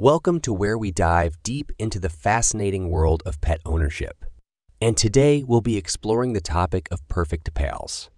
[0.00, 4.24] Welcome to where we dive deep into the fascinating world of pet ownership.
[4.80, 8.08] And today we'll be exploring the topic of perfect pals.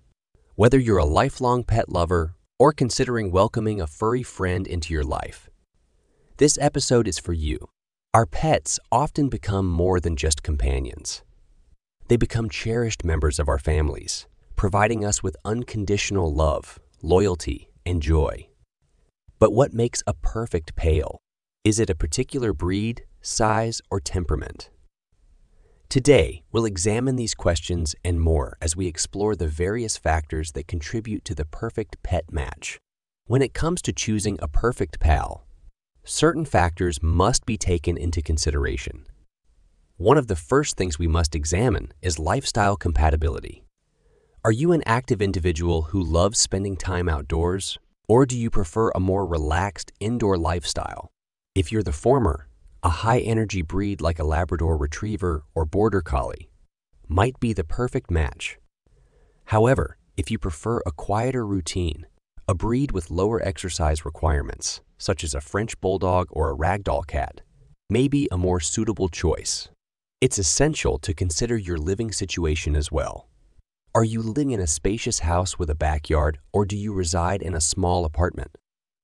[0.57, 5.49] Whether you're a lifelong pet lover or considering welcoming a furry friend into your life,
[6.37, 7.71] this episode is for you.
[8.13, 11.23] Our pets often become more than just companions.
[12.09, 18.49] They become cherished members of our families, providing us with unconditional love, loyalty, and joy.
[19.39, 21.23] But what makes a perfect pal?
[21.63, 24.71] Is it a particular breed, size, or temperament?
[25.91, 31.23] Today, we'll examine these questions and more as we explore the various factors that contribute
[31.27, 32.79] to the perfect pet match.
[33.27, 35.45] When it comes to choosing a perfect pal,
[36.03, 39.05] certain factors must be taken into consideration.
[39.99, 43.65] One of the first things we must examine is lifestyle compatibility.
[44.47, 47.77] Are you an active individual who loves spending time outdoors,
[48.09, 51.13] or do you prefer a more relaxed indoor lifestyle?
[51.53, 52.47] If you're the former,
[52.85, 56.49] a high energy breed like a Labrador Retriever or Border Collie
[57.09, 58.57] might be the perfect match.
[59.47, 62.07] However, if you prefer a quieter routine,
[62.47, 67.41] a breed with lower exercise requirements, such as a French Bulldog or a Ragdoll cat,
[67.89, 69.71] may be a more suitable choice.
[70.21, 73.27] It's essential to consider your living situation as well.
[73.93, 77.55] Are you living in a spacious house with a backyard or do you reside in
[77.55, 78.57] a small apartment?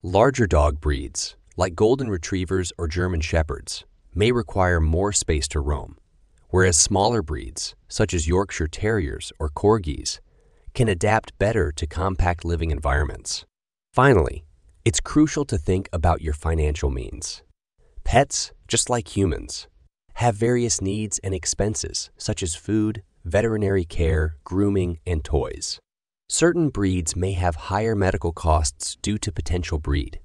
[0.04, 5.96] Larger dog breeds, like golden retrievers or German shepherds, may require more space to roam,
[6.50, 10.20] whereas smaller breeds, such as Yorkshire Terriers or Corgis,
[10.74, 13.46] can adapt better to compact living environments.
[13.92, 14.44] Finally,
[14.84, 17.42] it's crucial to think about your financial means.
[18.04, 19.66] Pets, just like humans,
[20.14, 25.80] have various needs and expenses, such as food, veterinary care, grooming, and toys.
[26.28, 30.20] Certain breeds may have higher medical costs due to potential breed,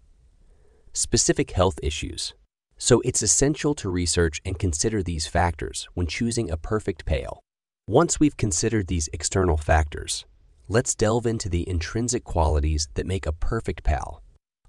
[0.94, 2.34] specific health issues.
[2.78, 7.40] So it's essential to research and consider these factors when choosing a perfect pal.
[7.88, 10.26] Once we've considered these external factors,
[10.68, 14.24] let's delve into the intrinsic qualities that make a perfect pal.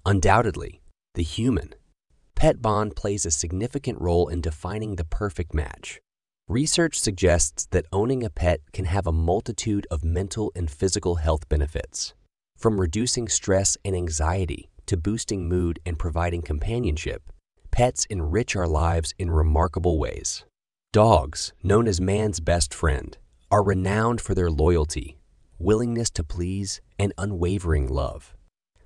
[0.05, 0.81] Undoubtedly,
[1.15, 1.73] the human.
[2.35, 5.99] Pet bond plays a significant role in defining the perfect match.
[6.47, 11.47] Research suggests that owning a pet can have a multitude of mental and physical health
[11.47, 12.13] benefits,
[12.57, 17.31] from reducing stress and anxiety to boosting mood and providing companionship,
[17.71, 20.45] pets enrich our lives in remarkable ways.
[20.91, 23.17] Dogs, known as man's best friend,
[23.49, 25.17] are renowned for their loyalty,
[25.57, 28.35] willingness to please, and unwavering love.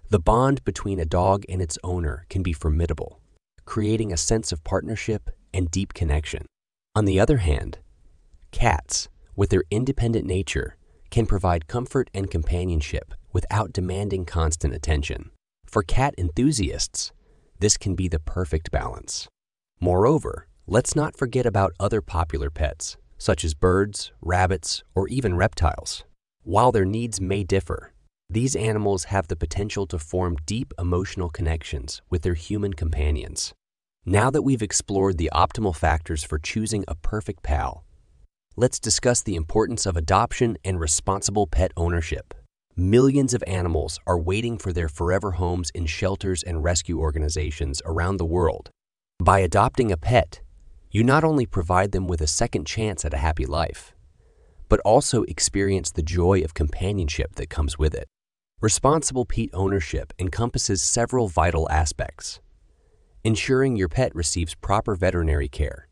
[0.10, 3.20] The bond between a dog and its owner can be formidable,
[3.66, 6.46] creating a sense of partnership and deep connection.
[6.96, 7.80] On the other hand,
[8.52, 10.78] cats, with their independent nature,
[11.10, 15.32] can provide comfort and companionship without demanding constant attention.
[15.68, 17.12] For cat enthusiasts,
[17.60, 19.28] this can be the perfect balance.
[19.82, 26.06] Moreover, let's not forget about other popular pets, such as birds, rabbits, or even reptiles.
[26.44, 27.92] While their needs may differ,
[28.30, 33.54] these animals have the potential to form deep emotional connections with their human companions.
[34.06, 37.84] Now that we've explored the optimal factors for choosing a perfect pal,
[38.56, 42.34] let's discuss the importance of adoption and responsible pet ownership.
[42.80, 48.18] Millions of animals are waiting for their forever homes in shelters and rescue organizations around
[48.18, 48.70] the world.
[49.18, 50.42] By adopting a pet,
[50.92, 53.96] you not only provide them with a second chance at a happy life,
[54.70, 58.08] but also experience the joy of companionship that comes with it.
[58.62, 62.42] Responsible pet ownership encompasses several vital aspects.
[63.24, 65.88] Ensuring your pet receives proper veterinary care,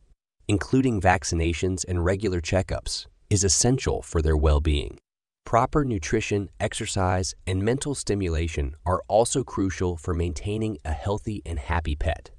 [0.48, 5.00] including vaccinations and regular checkups, is essential for their well being.
[5.46, 11.96] Proper nutrition, exercise, and mental stimulation are also crucial for maintaining a healthy and happy
[11.96, 12.32] pet.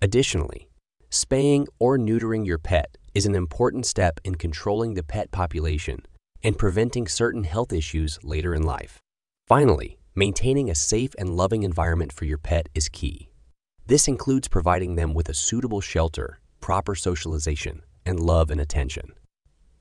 [0.00, 0.70] Additionally,
[1.10, 5.98] spaying or neutering your pet is an important step in controlling the pet population
[6.42, 9.00] and preventing certain health issues later in life.
[9.46, 13.28] Finally, maintaining a safe and loving environment for your pet is key.
[13.86, 19.12] This includes providing them with a suitable shelter, proper socialization, and love and attention.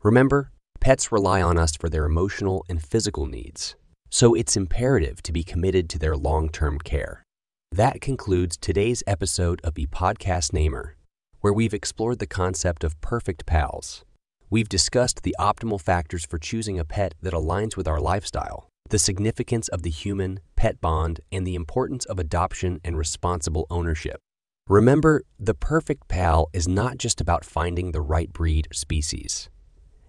[0.04, 0.52] Remember,
[0.86, 3.76] Pets rely on us for their emotional and physical needs,
[4.12, 7.24] so it's imperative to be committed to their long term care.
[7.72, 10.96] That concludes today's episode of the Podcast Namer,
[11.42, 14.06] where we've explored the concept of perfect pals.
[14.52, 19.00] We've discussed the optimal factors for choosing a pet that aligns with our lifestyle, the
[19.00, 24.20] significance of the human pet bond, and the importance of adoption and responsible ownership.
[24.68, 29.50] Remember, the perfect pal is not just about finding the right breed or species.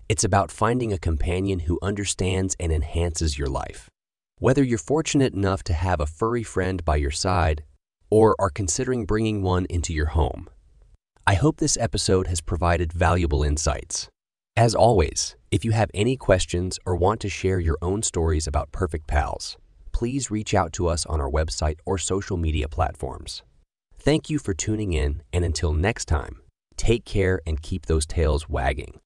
[0.08, 3.90] It's about finding a companion who understands and enhances your life.
[4.38, 7.64] Whether you're fortunate enough to have a furry friend by your side
[8.08, 10.48] or are considering bringing one into your home.
[11.26, 14.08] I hope this episode has provided valuable insights.
[14.56, 18.70] As always, if you have any questions or want to share your own stories about
[18.70, 19.56] Perfect Pals,
[19.90, 23.42] please reach out to us on our website or social media platforms.
[23.98, 26.42] Thank you for tuning in, and until next time,
[26.76, 29.00] take care and keep those tails wagging.